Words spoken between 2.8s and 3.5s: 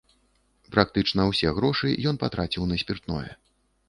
спіртное.